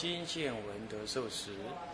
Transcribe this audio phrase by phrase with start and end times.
[0.00, 1.50] 今见闻得受持。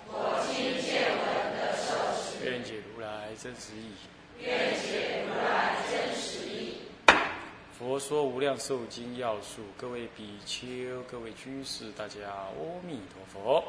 [0.08, 1.24] 我今见闻
[1.56, 2.44] 得受持。
[2.44, 3.94] 愿解如来真实义。
[4.40, 6.80] 愿解如来真实义。
[7.78, 12.52] 佛说无量寿经要素，各位比丘、各位居士，大家阿
[12.86, 13.64] 弥陀佛。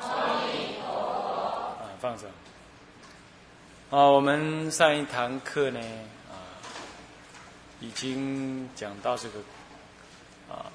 [0.00, 1.76] 阿弥陀佛。
[1.78, 2.26] 啊，放生。
[3.90, 5.78] 啊，我们上一堂课呢，
[6.30, 6.40] 啊，
[7.80, 9.40] 已经讲到这个
[10.50, 10.72] 啊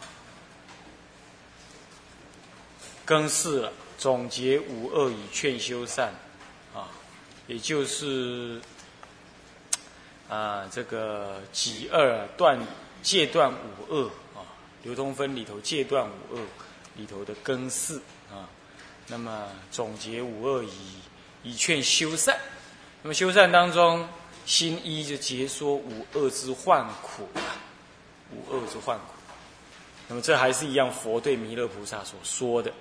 [3.06, 6.14] 更四了，总结五恶以劝修善，
[6.74, 6.88] 啊，
[7.48, 8.62] 也就是
[10.30, 12.58] 啊这个己二断
[13.02, 14.48] 戒断五恶啊，
[14.84, 16.42] 流通分里头戒断五恶
[16.96, 18.02] 里头的更四
[18.32, 18.48] 啊，
[19.08, 20.70] 那么总结五恶以
[21.44, 22.38] 以劝修善。
[23.02, 24.08] 那么修善当中，
[24.46, 27.60] 心一就解说五恶之患苦啊，
[28.32, 29.06] 五恶之患苦。
[30.08, 32.72] 那么这还是一样，佛对弥勒菩萨所说的。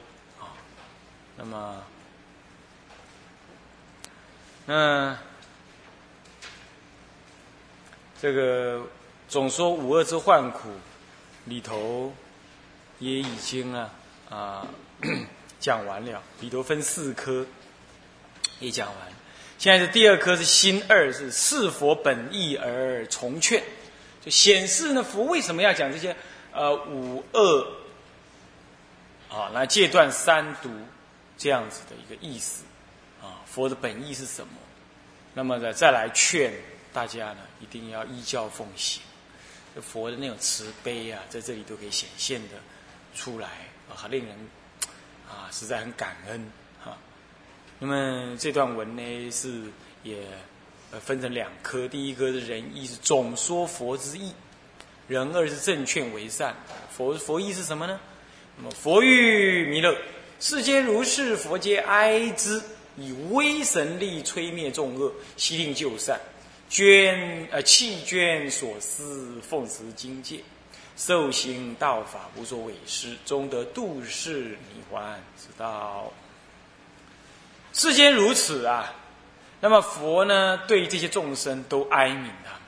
[1.45, 1.83] 那么，
[4.65, 5.19] 那
[8.21, 8.87] 这个
[9.29, 10.69] 总说五恶之患苦
[11.47, 12.15] 里头，
[13.01, 13.91] 也已经啊
[14.31, 14.69] 啊
[15.59, 17.45] 讲完了，里头分四科，
[18.61, 18.97] 也讲完。
[19.59, 23.61] 现在是第二科是心二，是是佛本意而重劝，
[24.25, 26.15] 就显示呢佛为什么要讲这些
[26.53, 27.67] 呃五恶。
[29.29, 30.69] 啊来戒断三毒
[31.36, 32.64] 这样子的一个意思
[33.20, 34.52] 啊佛的本意是什么？
[35.34, 36.52] 那么呢再来劝
[36.92, 39.02] 大家呢一定要依教奉行，
[39.80, 42.57] 佛的那种慈悲啊在这里都可以显现的
[43.14, 43.48] 出来
[43.89, 44.36] 啊，令人
[45.29, 46.51] 啊实在很感恩。
[47.78, 49.64] 那么这段文呢是
[50.05, 50.24] 也
[51.01, 54.30] 分成两科，第一科是仁义，是总说佛之义；
[55.08, 56.55] 仁二是正劝为善。
[56.96, 57.98] 佛佛意是什么呢？
[58.57, 59.96] 那么佛欲弥勒，
[60.42, 62.61] 世间如是，佛皆哀之，
[62.97, 66.19] 以威神力摧灭众恶，悉令就善，
[66.69, 70.41] 捐呃弃捐所思，奉持经戒，
[70.97, 76.13] 受行道法，无所违失，终得度世迷幻之道。
[77.73, 78.92] 世间如此啊，
[79.61, 82.63] 那么佛呢，对这些众生都哀悯他们，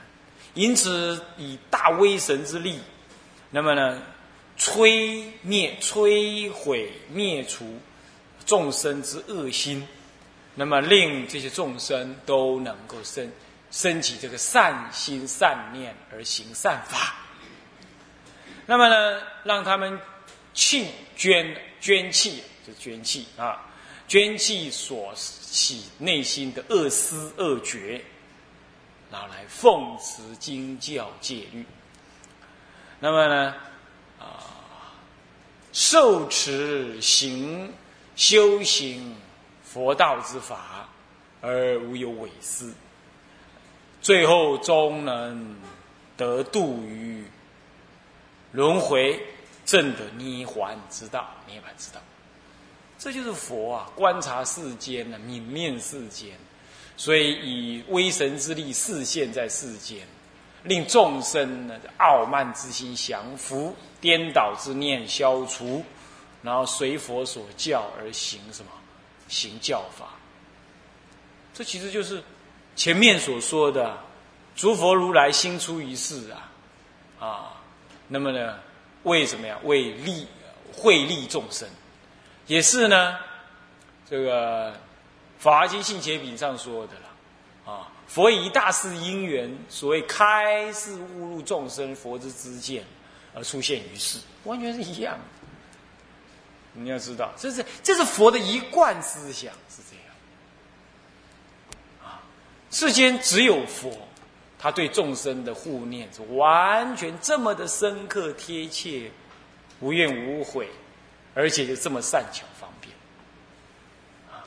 [0.54, 2.78] 因此以大威神之力，
[3.50, 4.00] 那么呢，
[4.58, 7.78] 摧灭、摧毁、灭除
[8.46, 9.86] 众生之恶心，
[10.54, 13.30] 那么令这些众生都能够生
[13.70, 17.16] 升起这个善心、善念而行善法。
[18.66, 19.98] 那么呢，让他们
[20.52, 20.86] 弃
[21.16, 23.60] 捐捐弃，就捐弃啊。
[24.06, 28.00] 捐弃所起内心的恶思恶觉，
[29.10, 31.64] 然后来奉持经教戒律。
[33.00, 33.54] 那么呢，
[34.18, 34.94] 啊，
[35.72, 37.72] 受持行
[38.16, 39.16] 修行
[39.64, 40.88] 佛道之法，
[41.40, 42.72] 而无有违失，
[44.00, 45.56] 最后终能
[46.16, 47.24] 得度于
[48.52, 49.20] 轮回，
[49.64, 52.00] 正的涅槃之道，涅槃之道。
[52.96, 56.30] 这就是佛啊，观察世间呢，泯灭世间，
[56.96, 60.06] 所以以威神之力示现在世间，
[60.62, 65.82] 令众生呢傲慢之心降服，颠倒之念消除，
[66.42, 68.70] 然后随佛所教而行什么？
[69.28, 70.10] 行教法。
[71.54, 72.22] 这其实就是
[72.76, 73.96] 前面所说的，
[74.54, 76.52] 诸佛如来心出于世啊，
[77.18, 77.62] 啊，
[78.06, 78.58] 那么呢，
[79.04, 79.58] 为什么呀？
[79.64, 80.28] 为利
[80.70, 81.66] 惠利众生。
[82.46, 83.16] 也是呢，
[84.06, 84.70] 这个
[85.38, 87.88] 《法华经·性解品》上说的了啊。
[88.06, 92.84] 佛以大事因缘，所谓开示误入众生佛之知见，
[93.34, 95.18] 而出现于世，完全是一样。
[96.72, 100.14] 你要知道，这是这是佛的一贯思想是这样
[102.02, 102.22] 啊。
[102.70, 104.08] 世间只有佛，
[104.58, 109.10] 他对众生的护念是完全这么的深刻贴切，
[109.80, 110.68] 无怨无悔。
[111.36, 112.94] 而且就这么善巧方便，
[114.30, 114.46] 啊，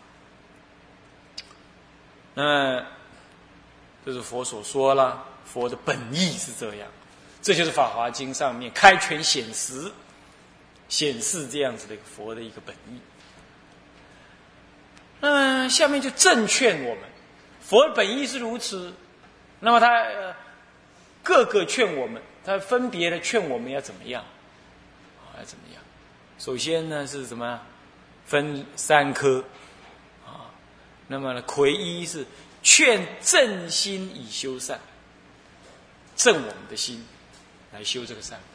[2.34, 2.86] 那
[4.06, 6.88] 这是佛所说了，佛的本意是这样，
[7.48, 9.90] 这就是《法华经》上面开权显实
[10.90, 13.00] 显示这样子的一个佛的一个本意。
[15.22, 17.06] 那么下面就正劝我们，
[17.62, 18.94] 佛的本意是如此，
[19.62, 20.36] 那么他呃
[21.24, 24.26] 各个劝我们，他分别的劝我们要怎么样，
[25.38, 25.82] 要怎么样？
[26.38, 27.62] 首先呢是什么？
[28.26, 29.42] 分三科
[30.26, 30.52] 啊。
[31.08, 32.26] 那么呢，魁一是
[32.62, 34.78] 劝正心以修善，
[36.18, 37.02] 正我们的心
[37.72, 38.46] 来修这个善法。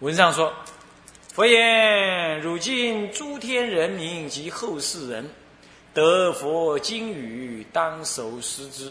[0.00, 0.52] 文上说。
[1.34, 5.30] 佛言：如今诸天人民及后世人，
[5.94, 8.90] 得佛经语，当守师之，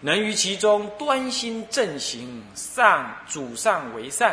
[0.00, 4.32] 能于其中端心正行，善主上为善。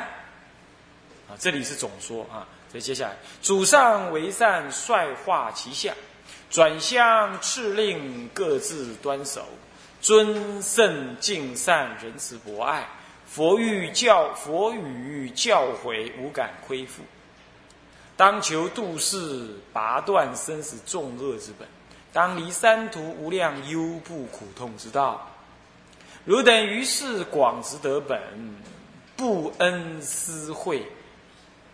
[1.28, 2.48] 啊，这里是总说啊。
[2.72, 5.94] 所以接下来，主上为善，率化其下，
[6.50, 9.46] 转向敕令，各自端守，
[10.00, 12.88] 尊圣敬善，仁慈博爱。
[13.34, 17.02] 佛欲教，佛语教诲，无敢亏负。
[18.18, 21.66] 当求度世，拔断生死重恶之本；
[22.12, 25.32] 当离三途无量忧怖苦痛之道。
[26.26, 28.22] 汝等于是广执得本，
[29.16, 30.84] 不恩私惠，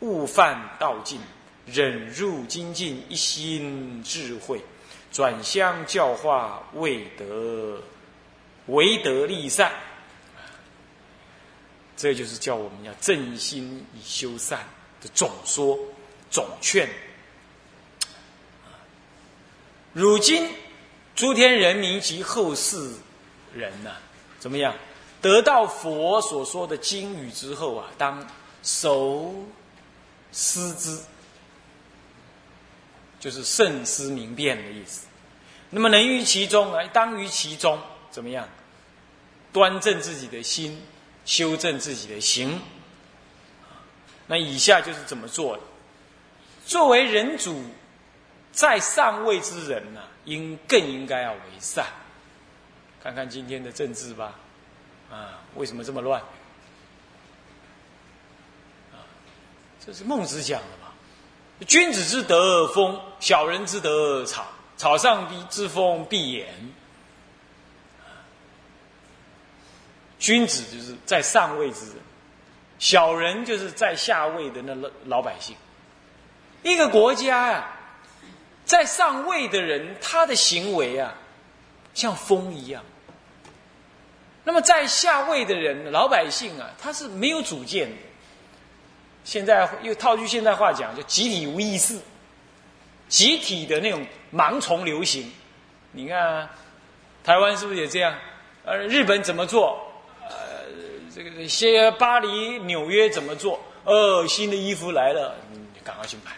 [0.01, 1.19] 勿犯道尽，
[1.65, 4.61] 忍入精进，一心智慧，
[5.11, 7.81] 转相教化，未得
[8.67, 9.71] 唯得利善。
[11.97, 14.65] 这就是叫我们要正心以修善
[15.01, 15.77] 的总说。
[16.29, 16.89] 总劝，
[19.93, 20.49] 如今
[21.15, 22.91] 诸天人民及后世
[23.53, 23.95] 人呐，
[24.37, 24.75] 怎么样？
[25.21, 28.27] 得到佛所说的经语之后啊，当
[28.61, 29.33] 守
[30.33, 30.99] 思之，
[33.21, 35.07] 就是慎思明辨的意思。
[35.69, 37.79] 那么能于其中啊，当于其中
[38.11, 38.49] 怎么样？
[39.53, 40.83] 端正自己的心，
[41.27, 42.59] 修正自己的行。
[44.25, 45.63] 那以下就是怎么做的？
[46.65, 47.63] 作为人主，
[48.51, 51.85] 在上位之人呢，应更应该要为善。
[53.03, 54.33] 看看今天的政治吧，
[55.11, 56.21] 啊，为什么这么乱？
[58.91, 58.99] 啊，
[59.85, 60.91] 这是孟子讲的嘛？
[61.65, 64.47] 君子之德风，小人之德草。
[64.75, 66.45] 草上之风必偃。
[70.19, 71.95] 君子就是在上位之人，
[72.79, 75.55] 小人就是在下位的那老老百姓。
[76.63, 77.69] 一个国家呀，
[78.65, 81.13] 在上位的人，他的行为啊，
[81.93, 82.81] 像风一样；
[84.43, 87.95] 那么在下位的人，老百姓啊，他是没有主见的。
[89.23, 91.99] 现在又套句现代话讲，就集体无意识，
[93.07, 95.31] 集体的那种盲从流行。
[95.91, 96.49] 你看，
[97.23, 98.15] 台湾是不是也这样？
[98.65, 99.86] 呃，日本怎么做？
[101.17, 103.59] 这个些巴黎、纽约怎么做？
[103.85, 106.31] 哦，新的衣服来了，你赶快去买。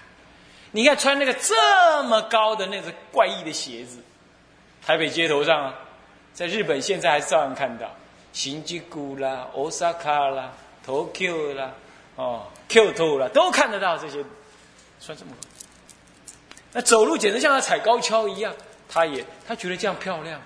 [0.71, 3.97] 你看穿那个这么高的那个怪异的鞋子，
[4.85, 5.75] 台北街头上啊，
[6.33, 7.93] 在日本现在还照样看到，
[8.31, 10.53] 新吉谷啦、o s 卡啦、
[10.87, 11.73] Tokyo 啦、
[12.15, 14.23] 哦 Kyoto 啦，都看得到这些
[15.01, 15.47] 穿这么高，
[16.71, 18.53] 那走路简直像在踩高跷一样。
[18.87, 20.41] 他也他觉得这样漂亮，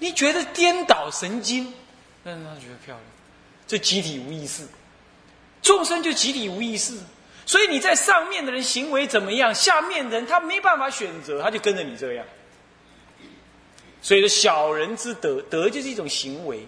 [0.00, 1.72] 你觉得颠倒神经，
[2.24, 3.00] 但是他觉得漂亮，
[3.70, 4.64] 这集体无意识，
[5.62, 6.98] 众生就集体无意识。
[7.46, 12.26] 所以你在上面的人行为怎么样，下面的人他没办法选择，他就跟着你这样。
[14.02, 16.66] 所以说，小人之德，德就是一种行为，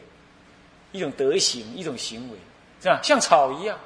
[0.92, 2.38] 一种德行，一种行为，
[2.80, 3.00] 是吧？
[3.02, 3.76] 像草一样。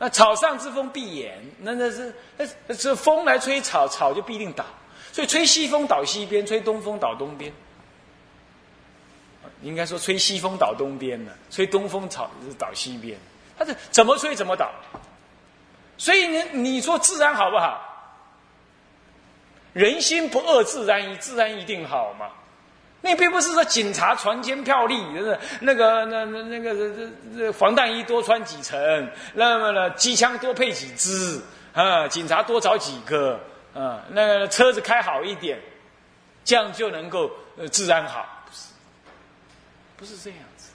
[0.00, 2.12] 那草上之风必偃，那那是
[2.66, 4.66] 那这风来吹草，草就必定倒。
[5.12, 7.52] 所以吹西风倒西边，吹东风倒东边。
[9.62, 13.18] 应该说吹西风倒东边呢，吹东风草倒西边。
[13.58, 14.70] 它是怎么吹怎么倒。
[15.96, 17.84] 所以你你说自然好不好？
[19.72, 22.28] 人心不恶，自然自然一定好嘛。
[23.00, 31.40] 那并不是说警察船坚票利，就是那个那那那个这这防弹衣多穿几层，那么呢机枪多配几支
[31.72, 33.38] 啊，警察多找几个
[33.72, 35.60] 啊，那个车子开好一点，
[36.44, 38.26] 这样就能够呃自然好？
[39.98, 40.70] 不是，这样子。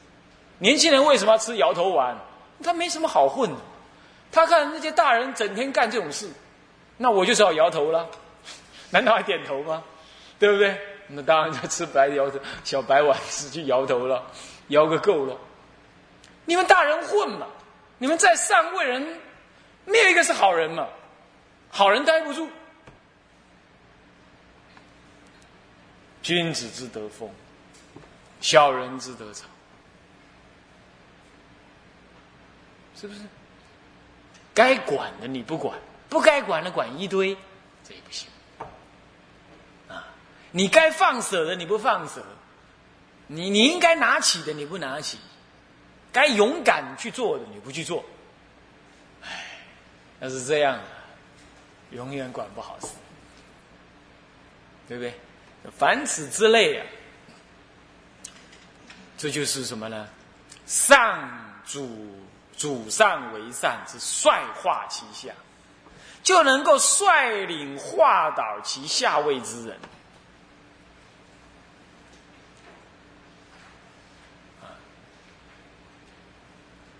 [0.59, 2.15] 年轻人为什么要吃摇头丸？
[2.61, 3.57] 他没什么好混的。
[4.31, 6.29] 他看那些大人整天干这种事，
[6.97, 8.07] 那我就只好摇头了，
[8.91, 9.83] 难道还点头吗？
[10.37, 10.77] 对不对？
[11.07, 14.23] 那当然就吃白摇头小白丸子去摇头了，
[14.67, 15.37] 摇个够了。
[16.45, 17.47] 你们大人混嘛？
[17.97, 19.21] 你们在上位人
[19.85, 20.87] 没有一个是好人嘛？
[21.69, 22.49] 好人待不住。
[26.21, 27.29] 君子之德风，
[28.43, 29.45] 小人之得草，
[32.93, 33.21] 是不是？
[34.53, 37.37] 该管的你不管，不该管的管一堆，
[37.87, 38.27] 这也不行。
[39.87, 40.05] 啊，
[40.51, 42.21] 你该放舍的你不放舍，
[43.27, 45.17] 你你应该拿起的你不拿起，
[46.11, 48.03] 该勇敢去做的你不去做，
[49.21, 49.57] 哎，
[50.19, 50.81] 要是这样，
[51.91, 52.87] 永远管不好事，
[54.89, 55.13] 对不对？
[55.71, 56.85] 凡此之类啊，
[59.23, 60.05] 这就是什么呢？
[60.65, 61.29] 上
[61.65, 62.19] 主
[62.57, 65.33] 主上为上之率化其下，
[66.21, 69.79] 就能够率领化导其下位之人。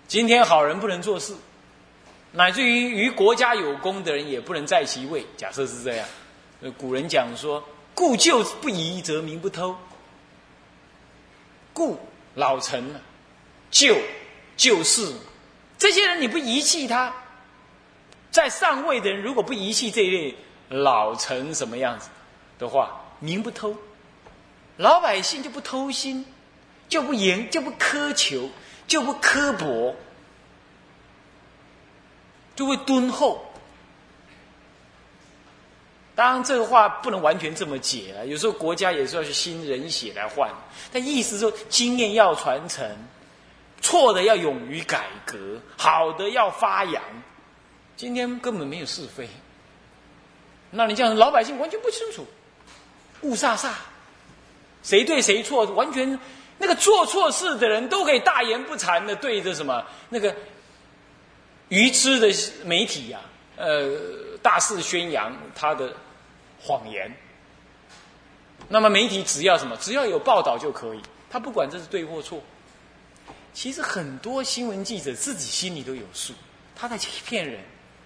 [0.08, 1.36] 今天好人不能做事，
[2.32, 5.26] 乃至于于国家有功的人也不能在其位。
[5.36, 6.08] 假设是这样，
[6.78, 7.62] 古人讲说
[7.94, 9.76] ：“故旧不移，则民不偷。”
[11.74, 11.98] 故
[12.34, 13.00] 老臣
[13.70, 13.96] 旧
[14.56, 15.14] 旧事，
[15.78, 17.14] 这些人你不遗弃他，
[18.30, 20.34] 在上位的人如果不遗弃这一类
[20.68, 22.08] 老臣什么样子
[22.58, 23.76] 的话，民不偷，
[24.76, 26.24] 老百姓就不偷心，
[26.88, 28.50] 就不严，就不苛求。
[28.86, 29.96] 就不刻薄，
[32.54, 33.42] 就会敦厚。
[36.14, 38.24] 当然，这个话不能完全这么解啊。
[38.24, 40.50] 有时候国家也是要去新人血来换，
[40.92, 42.88] 但意思说经验要传承，
[43.80, 47.02] 错的要勇于改革，好的要发扬。
[47.96, 49.28] 今天根本没有是非，
[50.70, 52.26] 那你这样老百姓完全不清楚，
[53.22, 53.70] 雾煞煞，
[54.82, 56.18] 谁对谁错，完全。
[56.56, 60.32] 那个做错事的人都可以大言不惭的对着什么那个
[61.68, 62.32] 愚痴的
[62.64, 63.18] 媒体呀，
[63.56, 65.94] 呃，大肆宣扬他的
[66.60, 67.14] 谎言。
[68.68, 72.42] 那么媒体只要什么，只要有报道就可以，他不管这是对或错。
[73.52, 76.32] 其实很多新闻记者自己心里都有数，
[76.74, 77.60] 他在骗人，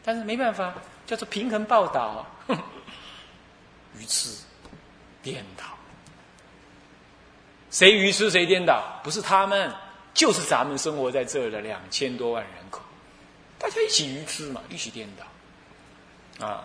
[0.04, 0.74] 但是没办法，
[1.06, 2.26] 叫做平衡报道，
[3.96, 4.28] 愚痴
[5.22, 5.64] 颠倒。
[7.70, 9.00] 谁愚痴谁颠倒？
[9.02, 9.72] 不是他们，
[10.12, 12.82] 就是咱们生活在这儿的两千多万人口，
[13.58, 15.24] 大家一起愚痴嘛，一起颠倒，
[16.40, 16.64] 啊！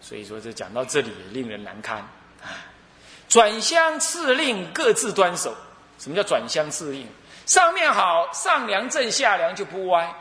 [0.00, 1.98] 所以说这讲到这里也令人难堪
[2.42, 2.48] 啊！
[3.28, 5.54] 转相次令各自端守，
[5.98, 7.06] 什么叫转相次令？
[7.46, 10.14] 上面好，上梁正下梁就不歪，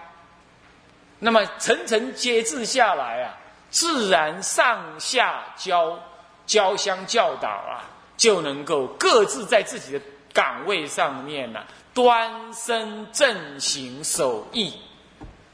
[1.19, 3.37] 那么层层接治下来啊，
[3.69, 5.99] 自然上下交
[6.45, 7.83] 交相教导啊，
[8.17, 10.01] 就能够各自在自己的。
[10.33, 11.61] 岗位上面呢，
[11.93, 14.79] 端身正行守义，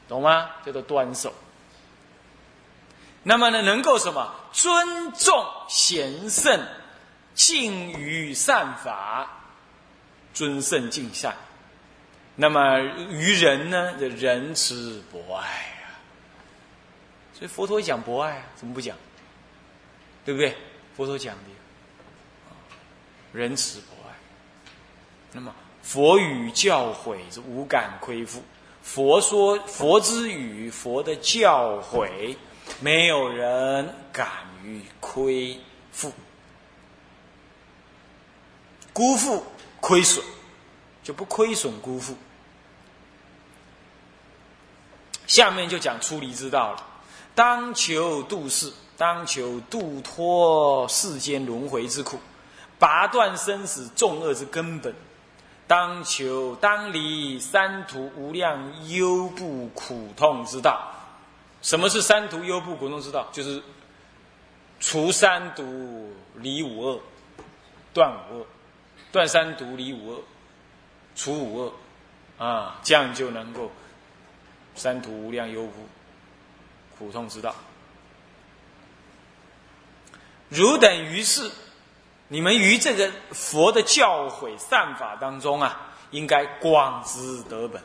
[0.06, 0.50] 懂吗？
[0.64, 1.34] 叫做端守。
[3.22, 4.34] 那么呢，能够什么？
[4.52, 6.60] 尊重贤圣，
[7.34, 9.28] 敬于善法，
[10.32, 11.36] 尊圣敬善。
[12.36, 15.44] 那么于人呢，仁慈博爱
[15.82, 15.98] 啊。
[17.34, 18.96] 所以佛陀讲博爱，怎么不讲？
[20.24, 20.56] 对不对？
[20.96, 21.42] 佛陀讲的，
[23.32, 24.14] 仁慈博爱。
[25.32, 28.42] 那么佛语教诲是无敢亏负，
[28.82, 32.36] 佛说佛之语，佛的教诲，
[32.80, 34.28] 没有人敢
[34.62, 35.60] 于亏
[35.90, 36.12] 负、
[38.92, 39.44] 辜负、
[39.80, 40.24] 亏损，
[41.02, 42.16] 就不亏损、辜负。
[45.26, 46.86] 下面就讲出离之道了，
[47.34, 52.18] 当求度世，当求度脱世间轮回之苦，
[52.78, 54.94] 拔断生死重恶之根本。
[55.66, 60.94] 当求当离三途无量忧怖苦痛之道。
[61.62, 63.28] 什么是三毒忧怖苦痛之道？
[63.32, 63.62] 就是
[64.80, 67.00] 除三毒离五恶，
[67.92, 68.46] 断五恶，
[69.12, 70.22] 断三毒离五恶，
[71.14, 71.72] 除五恶，
[72.38, 73.70] 啊，这样就能够
[74.74, 75.88] 三途无量忧怖
[76.98, 77.54] 苦痛之道。
[80.48, 81.50] 汝等于是。
[82.30, 87.82] 你们于这个佛的教诲善法当中啊，应该广之德本，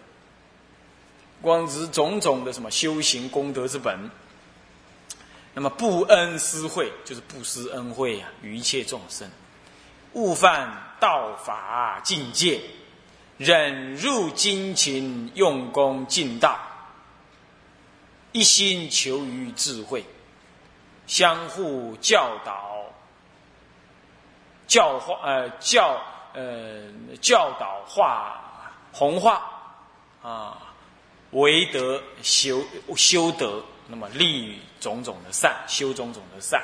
[1.43, 4.09] 光之种种的什么修行功德之本。
[5.53, 9.29] 那么布恩施惠，就是布施恩惠啊，于一切众生，
[10.13, 12.59] 勿犯道法境界，
[13.37, 16.59] 忍入精勤用功尽道，
[18.31, 20.03] 一心求于智慧，
[21.05, 22.71] 相互教导。
[24.65, 26.01] 教化呃教
[26.33, 26.87] 呃
[27.21, 28.41] 教导化
[28.93, 29.43] 弘化
[30.23, 30.72] 啊，
[31.33, 32.63] 为德修
[32.95, 36.63] 修德，那么利于种种的善，修种种的善，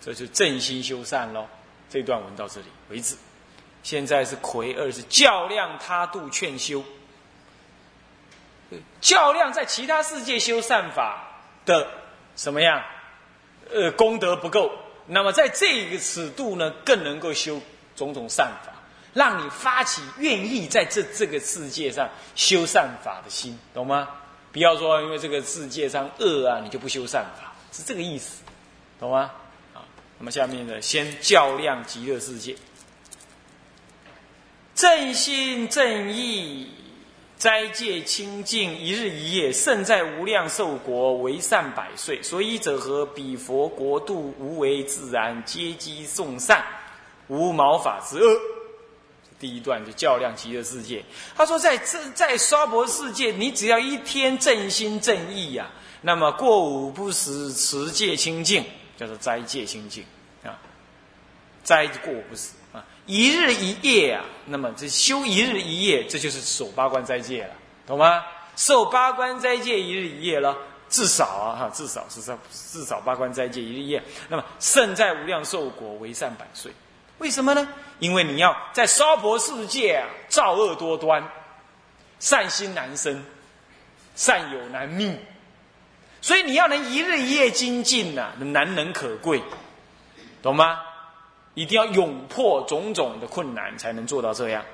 [0.00, 1.46] 这就正心修善喽。
[1.88, 3.16] 这段文到这里为止。
[3.82, 6.82] 现在是魁二，是较量他度劝修。
[9.00, 11.86] 较量在其他世界修善法的
[12.34, 12.82] 什么样？
[13.70, 14.72] 呃，功德不够，
[15.06, 17.60] 那么在这个尺度呢，更能够修
[17.94, 18.72] 种种善法，
[19.14, 24.08] 让你发起愿意在这这个世界上修善法的心，懂吗？
[24.52, 28.42] 不要说因为这个世界上恶啊，你就不修善法，是这个意思，
[29.00, 29.30] 懂吗？
[29.72, 29.80] 啊，
[30.18, 32.54] 那么下面呢，先较量极乐世界，
[34.74, 36.68] 正心正义。
[37.36, 42.22] 斋戒清净，一日一夜，胜在无量寿国，为善百岁。
[42.22, 43.04] 所以者何？
[43.04, 46.64] 彼佛国度无为自然，皆积众善，
[47.26, 48.40] 无毛法之恶。
[49.44, 51.04] 第一段就较量极乐世界。
[51.36, 55.68] 他说，在这在娑婆世界，你只要一天正心正意呀，
[56.00, 58.64] 那么过午不食，持戒清净，
[58.96, 60.02] 叫做斋戒清净
[60.42, 60.56] 啊。
[61.62, 62.82] 斋过午不食啊。
[63.04, 67.50] 一日一夜啊，那么这修一日一夜，这就是守八关斋戒了，
[67.86, 68.22] 懂吗？
[68.56, 70.56] 受八关斋戒一日一夜了，
[70.88, 74.02] 至少啊哈，至少是少至少八关斋戒一日一夜。
[74.30, 76.72] 那么胜在无量寿果，为善百岁。
[77.18, 77.68] 为什么呢？
[78.00, 81.22] 因为你要在娑婆世界啊，造恶多端，
[82.18, 83.24] 善心难生，
[84.16, 85.16] 善友难觅，
[86.20, 89.42] 所以你要能一日一夜精进呐，难能可贵，
[90.42, 90.80] 懂吗？
[91.54, 94.64] 一定要勇破种种的困难，才能做到这样。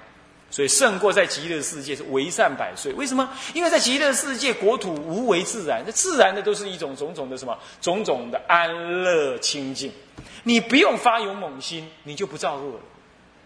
[0.51, 2.93] 所以胜过在极乐世界是为善百岁。
[2.95, 3.31] 为什么？
[3.55, 9.93] 因为在极乐世界国土无为自然，这自然的都是一种种种的什么种种的安乐清净。
[10.43, 12.81] 你不用发勇猛心，你就不造恶了。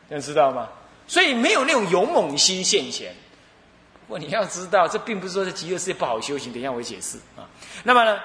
[0.08, 0.68] 你知道吗？
[1.06, 3.14] 所以没有那种勇猛心现前。
[4.06, 6.52] 不过你要知道，这并不是说在极乐世界不好修行。
[6.52, 7.48] 等一下我解释啊。
[7.82, 8.20] 那么呢？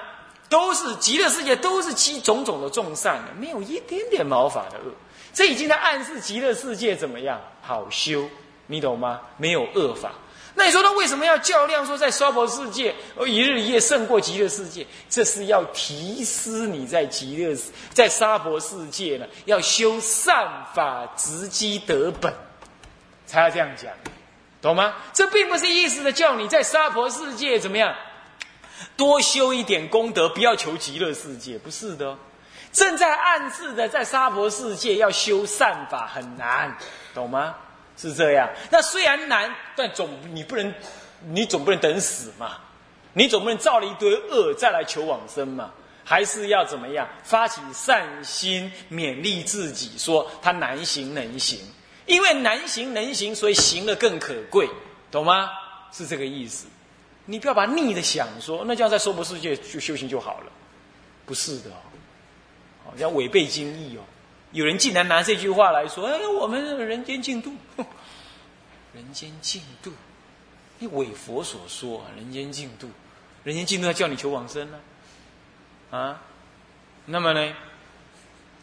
[0.48, 4.92] 都是极乐世界，都是积种种的众善的，没有一点点毛法的恶。
[5.32, 8.28] 这已经在暗示极乐世界怎么样好修，
[8.66, 9.20] 你懂吗？
[9.36, 10.10] 没有恶法。
[10.54, 11.86] 那你说他为什么要较量？
[11.86, 12.94] 说在娑婆世界，
[13.26, 17.56] 一日一夜胜过极乐世界，这是要提示你在极乐
[17.92, 22.34] 在娑婆世界呢，要修善法，直积得本，
[23.26, 23.92] 才要这样讲，
[24.60, 24.94] 懂吗？
[25.12, 27.94] 这并不是意思的叫你在娑婆世界怎么样。
[28.96, 32.16] 多修一点功德，不要求极乐世界，不是的。
[32.72, 36.76] 正在暗示的，在娑婆世界要修善法很难，
[37.14, 37.54] 懂吗？
[38.00, 38.48] 是这样。
[38.70, 40.72] 那虽然难，但总你不能，
[41.28, 42.56] 你总不能等死嘛。
[43.12, 45.72] 你总不能造了一堆恶再来求往生嘛？
[46.04, 47.08] 还是要怎么样？
[47.24, 51.58] 发起善心，勉励自己，说他难行能行，
[52.06, 54.68] 因为难行能行，所以行的更可贵，
[55.10, 55.50] 懂吗？
[55.92, 56.66] 是这个意思。
[57.26, 60.52] 你不要把逆的想说，那这样在娑婆世界就修行就好了，
[61.26, 61.82] 不是的哦，
[62.84, 64.02] 好像违背经义哦。
[64.52, 67.52] 有人竟然拿这句话来说，哎，我们人间净土，
[68.92, 69.92] 人间净土，
[70.78, 72.88] 你违佛所说，人间净土，
[73.44, 74.78] 人间净土要叫你求往生呢，
[75.90, 76.22] 啊，
[77.06, 77.52] 那么呢？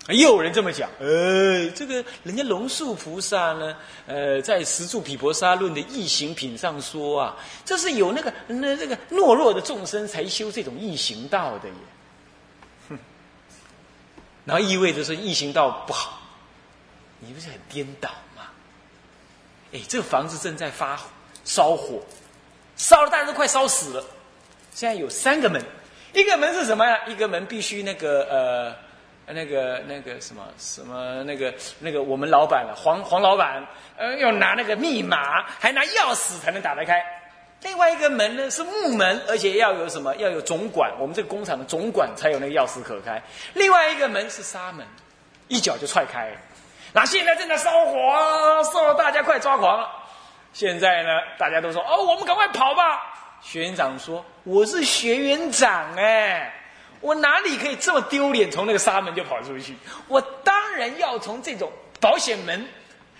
[0.09, 11.75] 又有人这么讲，呃，这个人家龙树菩萨呢，呃，在《十住毗婆沙论》的异行品上说啊，这是有那个那这个懦弱的众生才修这种异行道的耶，
[14.47, 16.19] 然后意味着说异行道不好，
[17.19, 18.43] 你不是很颠倒吗？
[19.73, 20.97] 哎，这个房子正在发
[21.43, 22.01] 烧火，
[22.77, 24.03] 烧了大家都快烧死了，
[24.71, 25.61] 现在有三个门，
[26.13, 26.97] 一个门是什么呀？
[27.07, 28.87] 一个门必须那个呃。
[29.29, 33.61] 那个那个什么什么那个那个我们老板了黄黄老板，
[33.97, 37.03] 呃，要拿那个密码，还拿钥匙才能打得开。
[37.61, 43.21] 另外一个门呢是木门，而且要有什么要有总管，我们这个工厂的总管才有那个钥匙可开。
[43.53, 44.85] 另外一个门是纱门，
[45.47, 46.31] 一脚就踹开。
[46.93, 49.89] 那现在正在烧火，烧大家快抓狂了。
[50.53, 53.39] 现在呢，大家都说哦，我们赶快跑吧。
[53.41, 56.53] 学员长说我是学员长哎。
[56.99, 58.49] 我哪里可以这么丢脸？
[58.49, 59.75] 从那个沙门就跑出去？
[60.07, 62.67] 我当然要从这种保险门，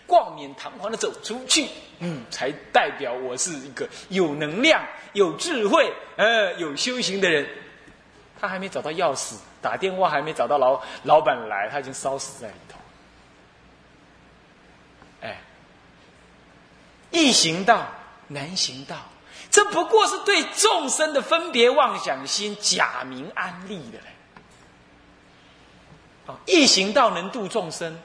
[0.08, 1.68] 冠冕堂皇的走出去，
[2.00, 4.82] 嗯，才代表我是一个有能量、
[5.14, 7.48] 有智慧、呃，有修行的人。
[8.40, 12.78] 他还没找到钥匙，打电话还没找到老老板来，他已经烧死在里头。
[15.22, 15.42] 哎，
[17.10, 17.88] 易行道，
[18.28, 18.96] 难行道。
[19.50, 24.06] 这不过是对众生的分别妄想心假名安利的嘞。
[26.28, 28.00] 啊，易行道能度众生，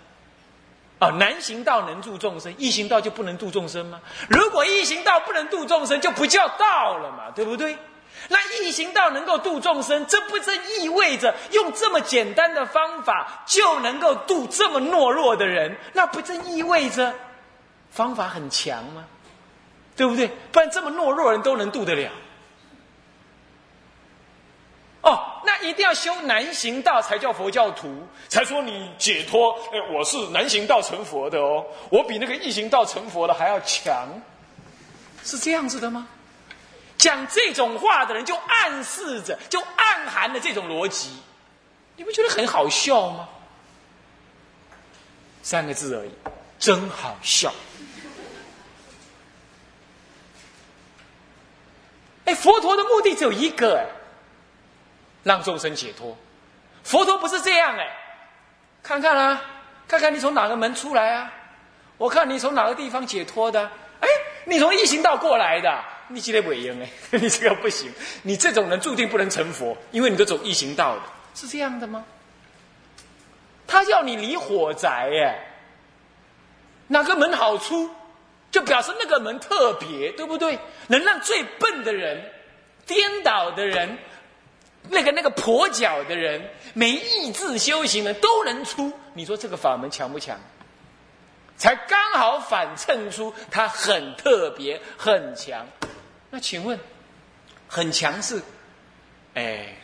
[1.03, 4.01] 啊，难行道能度众生，易行道就不能度众生吗？
[4.29, 7.77] 如果易行道不能度众生，就不叫道了嘛，对不对？
[8.29, 15.77] 那易行道能够度众生，这不正意味着用这么简单的方法就能够度这么懦弱的人？
[15.93, 17.13] 那不正意味着
[17.91, 19.05] 方法很强吗？
[19.97, 20.31] 对不对？
[20.53, 22.13] 不然这么懦弱人都能度得了，
[25.03, 29.53] 哦，那一定要修南行道才叫佛教徒，才说你解脱。
[29.73, 34.09] 哎，我是南行道成佛的哦，我比那个异行道成佛的还要强，
[35.25, 36.09] 是这样子的吗？
[36.99, 41.11] 讲这种话的人就暗示着，就暗含了这种逻辑，
[41.97, 43.29] 你不觉得很好笑吗？
[45.43, 46.11] 三个字而已，
[46.61, 47.53] 真好笑。
[52.25, 53.87] 哎，佛陀的目的只有一个，哎，
[55.23, 56.17] 让众生解脱。
[56.83, 57.89] 佛陀不是这样，哎，
[58.83, 59.43] 看看啊，
[59.87, 61.33] 看看你从哪个门出来啊？
[61.99, 63.71] 我看你从哪个地方解脱的？
[64.01, 64.09] 哎，
[64.45, 71.03] 你从异行道过来的，你记得尾音哎， 你这个不行，你这种人注定不能成佛，因为你都走异行道的，
[71.35, 72.05] 是这样的吗？
[73.67, 75.39] 他叫你离火宅，哎，
[76.89, 77.89] 哪个门好出？
[78.51, 80.59] 就表示那个门特别，对不对？
[80.89, 82.31] 能让最笨的人、
[82.85, 83.97] 颠倒的人、
[84.93, 86.41] 那个那个跛脚的人、
[86.75, 88.93] 没意志修行的都能出。
[89.15, 90.39] 你说这个法门强不强？
[91.57, 95.67] 才刚好反衬出它很特别、很强。
[96.31, 96.79] 那请问，
[97.69, 98.43] 很强是，
[99.35, 99.77] 哎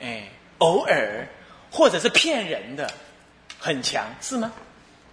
[0.00, 1.26] 哎，偶尔
[1.70, 2.88] 或者是骗人的，
[3.58, 4.52] 很强是吗？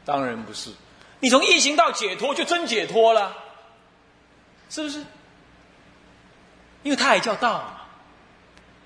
[0.05, 0.69] 当然不是。
[1.19, 3.35] 你从异行道解脱，就真解脱了，
[4.69, 5.03] 是不是？
[6.83, 7.80] 因为它还叫道，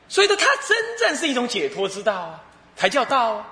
[0.08, 2.44] 所以说它真正是一种解脱之道啊，
[2.76, 3.52] 才叫道啊。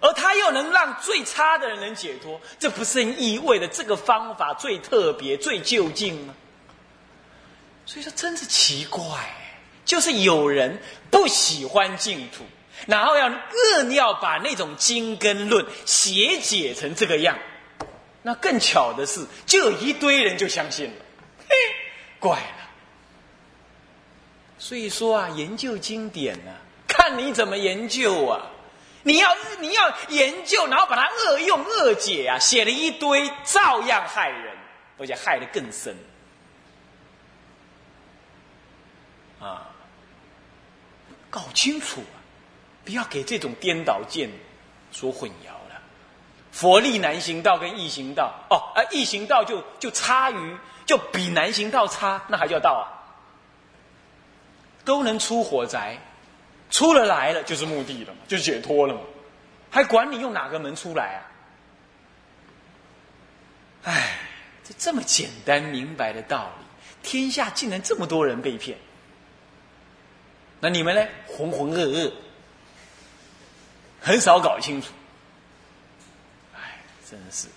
[0.00, 6.34] 而它又能让最差的人能解脱，这不是意味着这个方法最特别、最就近吗？
[7.86, 9.04] 所以说，真是奇怪，
[9.84, 10.80] 就是有人
[11.10, 12.44] 不喜欢净土，
[12.86, 17.38] 然后要硬要把那种经根论写解成这个样。
[18.22, 21.04] 那更巧的是，就有一堆人就相信了，
[21.48, 21.54] 嘿，
[22.18, 22.61] 怪了。
[24.62, 26.52] 所以说啊，研究经典呢，
[26.86, 28.46] 看你怎么研究啊。
[29.02, 34.56] 你要你要研究，然后把它恶用恶解啊，写了一堆，照样害人，
[34.98, 35.96] 而且害得更深。
[39.40, 39.66] 啊，
[41.28, 42.16] 搞清楚啊，
[42.84, 44.30] 不要给这种颠倒见
[44.92, 45.82] 所混淆了。
[46.52, 53.01] 佛力难行道跟易行道哦，啊，易行道就就差于就比难行道差，那还叫道啊？
[54.84, 55.98] 都能出火灾，
[56.70, 59.00] 出了来了就是目的了嘛，就解脱了嘛，
[59.70, 61.20] 还管你用哪个门出来啊？
[63.84, 64.18] 哎，
[64.64, 66.64] 这这么简单明白的道理，
[67.02, 68.78] 天下竟然这么多人被骗，
[70.60, 71.04] 那你们呢？
[71.26, 72.12] 浑浑噩噩，
[74.00, 74.92] 很少搞清楚。
[76.54, 77.48] 哎真是，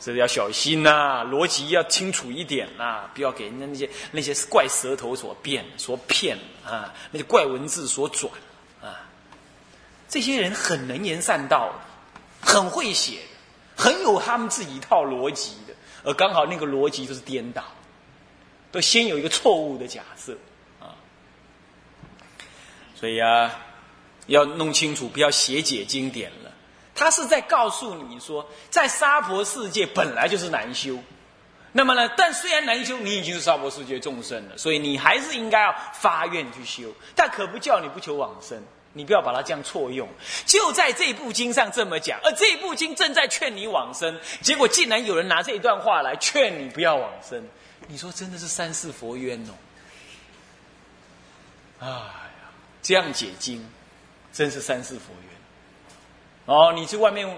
[0.00, 8.32] 这要小心呐，逻辑要清楚一点呐，不要给人家那些那些怪舌头所变、所骗啊，那些怪文字所转
[8.80, 9.00] 啊。
[10.08, 11.74] 这些人很能言善道，
[12.40, 13.18] 很会写，
[13.76, 17.64] 很有他们自己一套逻辑的，而刚好那个逻辑就是颠倒，
[18.70, 20.38] 都先有一个错误的假设
[20.80, 20.94] 啊。
[22.94, 23.54] 所以啊，
[24.26, 26.32] 要弄清楚，不要写解经典。
[26.98, 30.98] 他是在告诉你说，在娑婆世界本来就是难修，
[31.70, 32.10] 那么呢？
[32.16, 36.92] 但虽然难修，你已经是娑婆世界众生了，所以你还是应该要发愿去修。
[37.14, 38.60] 但可不叫你不求往生，
[38.94, 40.08] 你不要把它这样错用。
[40.44, 47.40] 就在这部经上这么讲，而这部经正在劝你往生，结果竟然有人拿这一段话来劝你不要往生，
[47.86, 49.54] 你说真的是三世佛冤哦！
[51.78, 52.02] 哎呀，
[52.82, 53.64] 这样解经，
[54.32, 55.27] 真是三世佛冤。
[56.48, 57.28] 哦，你去外面，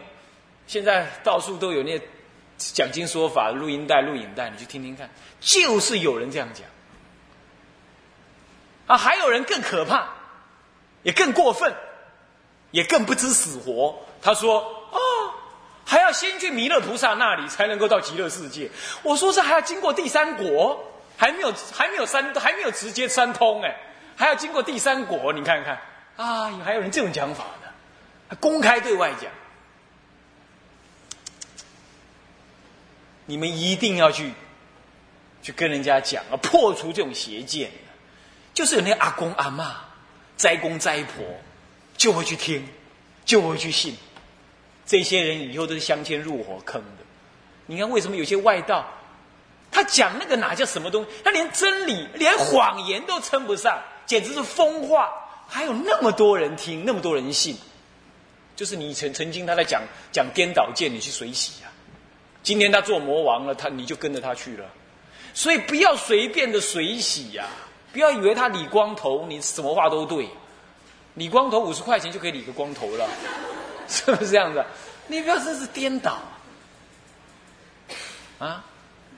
[0.69, 2.05] 现在到处都有那些
[2.57, 6.65] 讲经说法、录音带、录影带，你去听听看，就是有人这样讲。
[8.87, 10.11] 啊，还有人更可怕，
[11.03, 11.75] 也更过分，
[12.71, 13.99] 也更不知死活。
[14.23, 14.61] 他说
[14.95, 14.99] ：“啊，
[15.85, 18.71] 还要先去弥勒菩萨那里才能够到极乐世界。”
[19.03, 20.85] 我说：“这还要经过第三国，
[21.17, 23.77] 还没有还没有三还没有直接三通哎，
[24.17, 25.33] 还要经过第三国。
[25.33, 25.81] 你看看
[26.15, 27.45] 啊，还有人这种讲法。”
[28.39, 29.31] 公开对外讲，
[33.27, 34.33] 你们一定要去，
[35.43, 37.71] 去跟人家讲啊，破除这种邪见。
[38.53, 39.77] 就是有那阿公阿妈、
[40.37, 41.25] 斋公斋婆，
[41.97, 42.67] 就会去听，
[43.25, 43.97] 就会去信。
[44.85, 47.05] 这些人以后都是相牵入火坑的。
[47.67, 48.85] 你看为什么有些外道，
[49.71, 51.11] 他讲那个哪叫什么东西？
[51.25, 55.09] 他连真理、连谎言都称不上，简直是疯话。
[55.47, 57.57] 还有那么多人听，那么多人信。
[58.61, 61.73] 就是你曾曾经他在讲讲颠倒见，你去水洗啊。
[62.43, 64.67] 今天他做魔王了，他你就跟着他去了。
[65.33, 67.47] 所以不要随便的水洗呀，
[67.91, 70.29] 不要以为他理光头，你什么话都对。
[71.15, 73.09] 理光头五十块钱就可以理个光头了，
[73.89, 74.63] 是不是这样子？
[75.07, 76.19] 你不要这是颠倒
[78.41, 78.63] 啊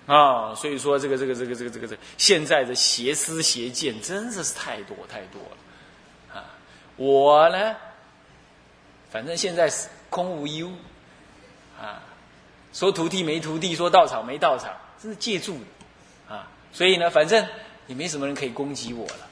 [0.06, 0.54] 啊！
[0.54, 6.44] 所以说这个这个这个这个这个这现在的邪思邪见真的是太多太多了啊！
[6.94, 7.74] 我呢，
[9.12, 10.72] 反正现在是空无一物
[11.78, 12.00] 啊，
[12.72, 16.48] 说徒弟没徒弟，说道场没道场，这是借助的啊！
[16.72, 17.46] 所以呢，反正
[17.86, 19.28] 也没什么人可以攻击我了，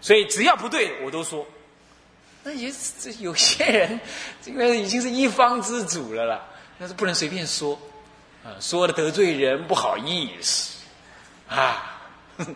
[0.00, 1.46] 所以只要不对，我都说。
[2.42, 4.00] 那也这有些人，
[4.40, 6.40] 这个已经是一方之主了啦，
[6.78, 7.78] 但是不能随便说，
[8.42, 10.78] 啊，说了得罪人不好意思，
[11.46, 12.00] 啊，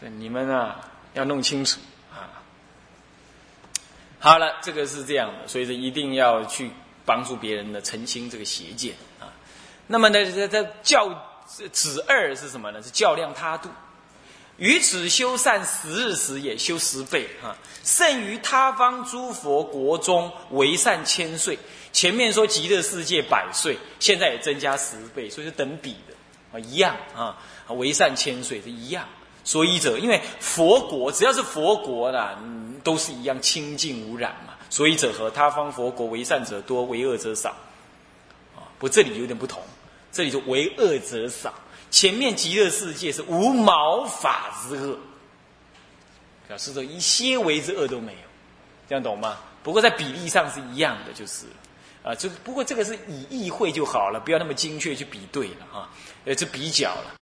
[0.00, 0.80] 这你们啊
[1.14, 1.78] 要弄清楚。
[4.24, 6.70] 好了，这个是这样的，所以说一定要去
[7.04, 9.26] 帮助别人的澄清这个邪见啊。
[9.88, 11.08] 那么呢，这这教
[11.72, 12.80] 子二是什么呢？
[12.80, 13.68] 是较量他度。
[14.58, 21.58] 于此修善十日时也，修十倍啊，胜于他方诸佛国中为善千岁。
[21.92, 26.14] 前面说极乐世界百岁，现在也增加十倍，所以是等比的
[26.52, 27.36] 啊，一样啊，
[27.70, 29.08] 为善千岁是一样。
[29.44, 32.38] 所以者，因为佛国只要是佛国啦，
[32.84, 34.54] 都是一样清净无染嘛。
[34.70, 37.50] 所以者和他方佛国为善者多，为恶者少
[38.56, 38.64] 啊。
[38.78, 39.62] 不，这里有点不同，
[40.10, 41.52] 这里就为恶者少。
[41.90, 44.98] 前面极乐世界是无毛法之恶，
[46.48, 48.18] 表示说一些为之恶都没有，
[48.88, 49.36] 这样懂吗？
[49.62, 51.44] 不过在比例上是一样的，就是
[52.02, 55.90] 啊，就不过这个是以意会就好了，不要那么精确去比对了啊，
[56.24, 57.14] 呃，这比较了。